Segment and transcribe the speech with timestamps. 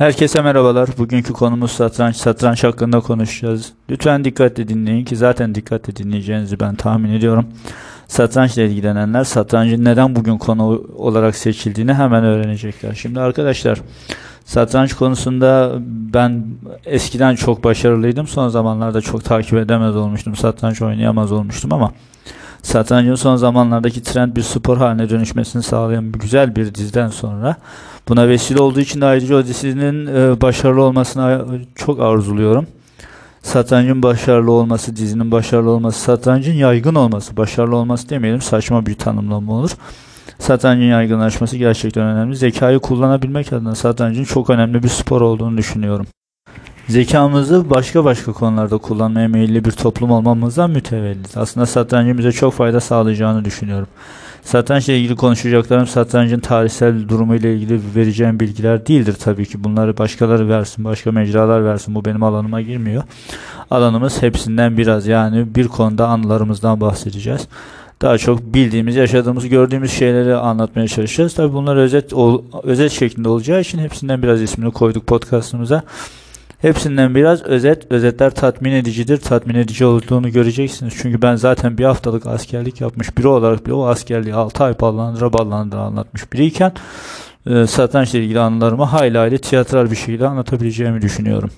[0.00, 0.88] Herkese merhabalar.
[0.98, 2.16] Bugünkü konumuz satranç.
[2.16, 3.72] Satranç hakkında konuşacağız.
[3.90, 7.46] Lütfen dikkatle dinleyin ki zaten dikkatle dinleyeceğinizi ben tahmin ediyorum.
[8.08, 12.94] Satrançla ilgilenenler satrancın neden bugün konu olarak seçildiğini hemen öğrenecekler.
[12.94, 13.80] Şimdi arkadaşlar
[14.44, 15.72] satranç konusunda
[16.14, 16.44] ben
[16.84, 18.26] eskiden çok başarılıydım.
[18.26, 20.36] Son zamanlarda çok takip edemez olmuştum.
[20.36, 21.92] Satranç oynayamaz olmuştum ama
[22.62, 27.56] Satrancın son zamanlardaki trend bir spor haline dönüşmesini sağlayan güzel bir diziden sonra
[28.08, 32.66] buna vesile olduğu için de ayrıca o dizinin e, başarılı olmasını çok arzuluyorum.
[33.42, 39.52] Satrancın başarılı olması, dizinin başarılı olması, satrancın yaygın olması, başarılı olması demeyelim saçma bir tanımlama
[39.52, 39.70] olur.
[40.38, 42.36] Satrancın yaygınlaşması gerçekten önemli.
[42.36, 46.06] Zekayı kullanabilmek adına satrancın çok önemli bir spor olduğunu düşünüyorum.
[46.90, 51.36] Zekamızı başka başka konularda kullanmaya meyilli bir toplum olmamızdan mütevellit.
[51.36, 53.86] Aslında satrancın çok fayda sağlayacağını düşünüyorum.
[54.42, 59.64] Satrançla ilgili konuşacaklarım satrancın tarihsel durumu ile ilgili vereceğim bilgiler değildir tabii ki.
[59.64, 61.94] Bunları başkaları versin, başka mecralar versin.
[61.94, 63.02] Bu benim alanıma girmiyor.
[63.70, 67.48] Alanımız hepsinden biraz yani bir konuda anılarımızdan bahsedeceğiz.
[68.02, 71.34] Daha çok bildiğimiz, yaşadığımız, gördüğümüz şeyleri anlatmaya çalışacağız.
[71.34, 72.12] Tabii bunlar özet
[72.62, 75.82] özet şeklinde olacağı için hepsinden biraz ismini koyduk podcastımıza.
[76.60, 77.92] Hepsinden biraz özet.
[77.92, 79.16] Özetler tatmin edicidir.
[79.16, 80.94] Tatmin edici olduğunu göreceksiniz.
[81.02, 85.32] Çünkü ben zaten bir haftalık askerlik yapmış biri olarak bile o askerliği 6 ay ballandıra
[85.32, 86.72] ballandıra anlatmış biriyken
[87.46, 91.50] e, satrançla ilgili anılarımı hayli hayli tiyatral bir şekilde anlatabileceğimi düşünüyorum.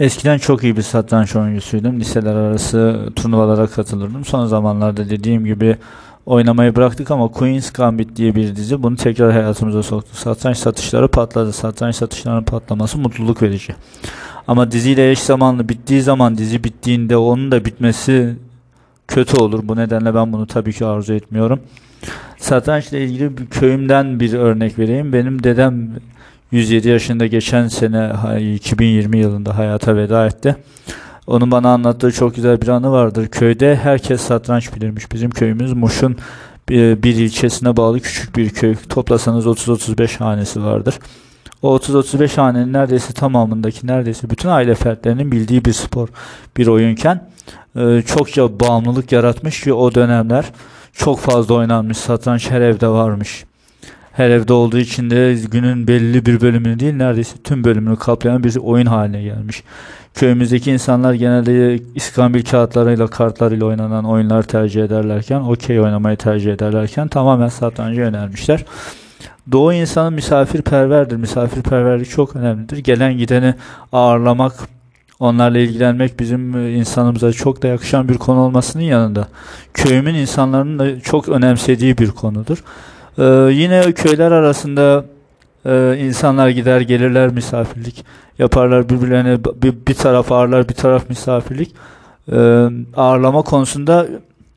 [0.00, 2.00] Eskiden çok iyi bir satranç oyuncusuydum.
[2.00, 4.24] Liseler arası turnuvalara katılırdım.
[4.24, 5.76] Son zamanlarda dediğim gibi
[6.26, 10.16] oynamayı bıraktık ama Queen's Gambit diye bir dizi bunu tekrar hayatımıza soktu.
[10.16, 11.52] Satranç satışları patladı.
[11.52, 13.74] Satranç satışlarının patlaması mutluluk verici.
[14.48, 18.36] Ama diziyle eş zamanlı bittiği zaman dizi bittiğinde onun da bitmesi
[19.08, 19.60] kötü olur.
[19.62, 21.60] Bu nedenle ben bunu tabii ki arzu etmiyorum.
[22.38, 25.12] Satrançla ilgili bir köyümden bir örnek vereyim.
[25.12, 25.90] Benim dedem
[26.50, 28.12] 107 yaşında geçen sene
[28.54, 30.56] 2020 yılında hayata veda etti.
[31.26, 33.28] Onun bana anlattığı çok güzel bir anı vardır.
[33.28, 35.12] Köyde herkes satranç bilirmiş.
[35.12, 36.16] Bizim köyümüz Muş'un
[36.68, 38.74] bir, bir ilçesine bağlı küçük bir köy.
[38.88, 40.94] Toplasanız 30-35 hanesi vardır.
[41.62, 46.08] O 30-35 hanenin neredeyse tamamındaki neredeyse bütün aile fertlerinin bildiği bir spor,
[46.56, 47.30] bir oyunken
[47.76, 50.44] e, çokça bağımlılık yaratmış ki o dönemler
[50.92, 53.44] çok fazla oynanmış satranç her evde varmış.
[54.16, 58.56] Her evde olduğu için de günün belli bir bölümünü değil neredeyse tüm bölümünü kaplayan bir
[58.56, 59.62] oyun haline gelmiş.
[60.14, 67.48] Köyümüzdeki insanlar genelde iskambil kağıtlarıyla kartlarıyla oynanan oyunlar tercih ederlerken okey oynamayı tercih ederlerken tamamen
[67.48, 68.64] satrancı önermişler.
[69.52, 71.16] Doğu insanı misafirperverdir.
[71.16, 72.78] Misafirperverlik çok önemlidir.
[72.78, 73.54] Gelen gideni
[73.92, 74.52] ağırlamak,
[75.20, 79.28] onlarla ilgilenmek bizim insanımıza çok da yakışan bir konu olmasının yanında
[79.74, 82.62] köyümün insanların da çok önemsediği bir konudur.
[83.18, 83.22] Ee,
[83.52, 85.04] yine köyler arasında
[85.66, 88.04] e, insanlar gider gelirler misafirlik
[88.38, 91.74] yaparlar birbirlerine bir, bir taraf ağırlar bir taraf misafirlik
[92.32, 92.36] e,
[92.96, 94.06] ağırlama konusunda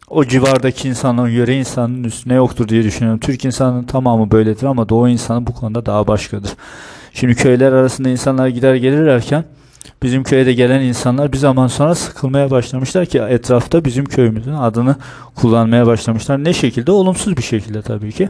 [0.09, 3.19] o civardaki insanların yöre insanın üstüne yoktur diye düşünüyorum.
[3.19, 6.51] Türk insanının tamamı böyledir ama Doğu insanı bu konuda daha başkadır.
[7.13, 9.43] Şimdi köyler arasında insanlar gider gelirlerken
[10.03, 14.95] bizim köye de gelen insanlar bir zaman sonra sıkılmaya başlamışlar ki etrafta bizim köyümüzün adını
[15.35, 16.43] kullanmaya başlamışlar.
[16.43, 16.91] Ne şekilde?
[16.91, 18.29] Olumsuz bir şekilde tabii ki.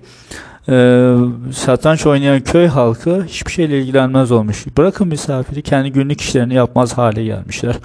[0.69, 1.15] Ee,
[1.53, 4.65] satranç oynayan köy halkı hiçbir şeyle ilgilenmez olmuş.
[4.77, 7.75] Bırakın misafiri kendi günlük işlerini yapmaz hale gelmişler.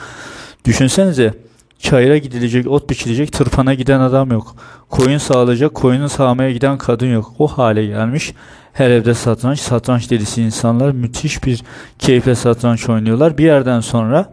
[0.64, 1.34] Düşünsenize
[1.78, 4.56] çayıra gidilecek, ot biçilecek, tırpana giden adam yok.
[4.90, 7.32] Koyun sağlayacak, koyunu sağmaya giden kadın yok.
[7.38, 8.34] O hale gelmiş.
[8.74, 11.62] Her evde satranç, satranç delisi insanlar müthiş bir
[11.98, 13.38] keyifle satranç oynuyorlar.
[13.38, 14.32] Bir yerden sonra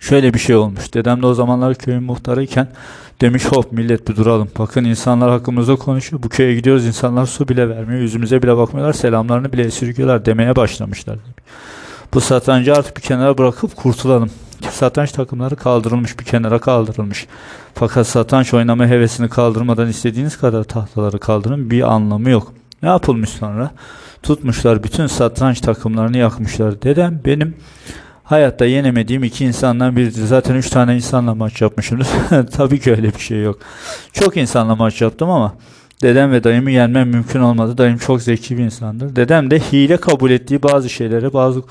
[0.00, 0.94] şöyle bir şey olmuş.
[0.94, 2.68] Dedem de o zamanlar köyün muhtarıyken
[3.20, 4.48] demiş hop millet bir duralım.
[4.58, 6.22] Bakın insanlar hakkımızda konuşuyor.
[6.22, 8.00] Bu köye gidiyoruz insanlar su bile vermiyor.
[8.00, 8.92] Yüzümüze bile bakmıyorlar.
[8.92, 11.18] Selamlarını bile esirgiyorlar demeye başlamışlar.
[12.14, 14.30] Bu satrancı artık bir kenara bırakıp kurtulalım.
[14.70, 17.26] Satranç takımları kaldırılmış bir kenara kaldırılmış.
[17.74, 22.59] Fakat satranç oynama hevesini kaldırmadan istediğiniz kadar tahtaları kaldırın bir anlamı yok.
[22.82, 23.70] Ne yapılmış sonra?
[24.22, 26.82] Tutmuşlar bütün satranç takımlarını yakmışlar.
[26.82, 27.56] Dedem benim
[28.24, 30.24] hayatta yenemediğim iki insandan biridir.
[30.24, 32.08] Zaten üç tane insanla maç yapmışımdır.
[32.56, 33.58] Tabii ki öyle bir şey yok.
[34.12, 35.54] Çok insanla maç yaptım ama
[36.02, 37.78] dedem ve dayımı yenmem mümkün olmadı.
[37.78, 39.16] Dayım çok zeki bir insandır.
[39.16, 41.62] Dedem de hile kabul ettiği bazı şeyleri, bazı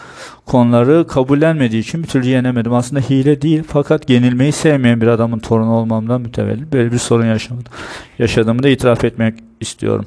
[0.45, 2.73] konuları kabullenmediği için bir türlü yenemedim.
[2.73, 7.73] Aslında hile değil fakat yenilmeyi sevmeyen bir adamın torunu olmamdan mütevellit böyle bir sorun yaşamadım.
[8.19, 10.05] Yaşadığımı da itiraf etmek istiyorum.